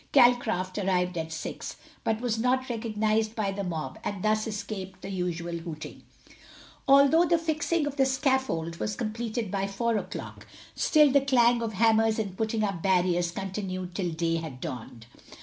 Calcraft 0.13 0.79
arrived 0.79 1.15
at 1.15 1.31
six, 1.31 1.75
but 2.03 2.21
was 2.21 2.39
not 2.39 2.69
recognised 2.71 3.35
by 3.35 3.51
the 3.51 3.63
mob, 3.63 3.99
and 4.03 4.23
thus 4.23 4.47
escaped 4.47 5.03
the 5.03 5.11
usual 5.11 5.57
hooting. 5.59 6.01
Although 6.87 7.25
the 7.25 7.37
fixing 7.37 7.85
of 7.85 7.97
the 7.97 8.07
scaffold 8.07 8.77
was 8.77 8.95
completed 8.95 9.51
by 9.51 9.67
four 9.67 9.97
o'clock, 9.97 10.47
still 10.73 11.11
the 11.11 11.21
clang 11.21 11.61
of 11.61 11.73
hammers 11.73 12.17
in 12.17 12.33
putting 12.35 12.63
up 12.63 12.81
barriers 12.81 13.29
continued 13.29 13.93
till 13.93 14.09
day 14.09 14.37
had 14.37 14.59
dawned. 14.59 15.05